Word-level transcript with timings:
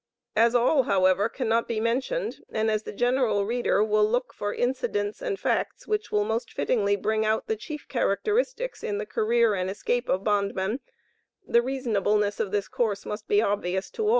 As 0.35 0.55
all, 0.55 0.81
however, 0.81 1.29
cannot 1.29 1.67
be 1.67 1.79
mentioned, 1.79 2.43
and 2.49 2.71
as 2.71 2.81
the 2.81 2.91
general 2.91 3.45
reader 3.45 3.83
will 3.83 4.03
look 4.03 4.33
for 4.33 4.51
incidents 4.51 5.21
and 5.21 5.39
facts 5.39 5.85
which 5.85 6.11
will 6.11 6.23
most 6.23 6.51
fittingly 6.51 6.95
bring 6.95 7.23
out 7.23 7.45
the 7.45 7.55
chief 7.55 7.87
characteristics 7.87 8.83
in 8.83 8.97
the 8.97 9.05
career 9.05 9.53
and 9.53 9.69
escape 9.69 10.09
of 10.09 10.23
bondmen, 10.23 10.79
the 11.47 11.61
reasonableness 11.61 12.39
of 12.39 12.49
this 12.49 12.67
course 12.67 13.05
must 13.05 13.27
be 13.27 13.43
obvious 13.43 13.91
to 13.91 14.05
all. 14.07 14.09